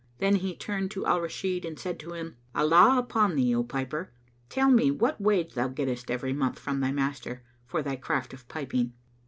Then 0.17 0.37
he 0.37 0.55
turned 0.55 0.89
to 0.89 1.05
Al 1.05 1.21
Rashid 1.21 1.63
and 1.63 1.77
said 1.77 1.99
to 1.99 2.13
him, 2.13 2.35
"Allah 2.55 2.97
upon 2.97 3.35
thee, 3.35 3.53
O 3.53 3.63
piper, 3.63 4.11
tell 4.49 4.71
me 4.71 4.89
what 4.89 5.21
wage 5.21 5.53
thou 5.53 5.67
gettest 5.67 6.09
every 6.09 6.33
month 6.33 6.57
from 6.57 6.79
thy 6.79 6.91
master, 6.91 7.43
for 7.67 7.83
thy 7.83 7.97
craft 7.97 8.33
of 8.33 8.47
piping." 8.47 8.93